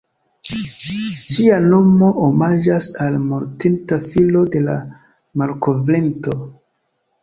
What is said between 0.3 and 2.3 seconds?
Ĝia nomo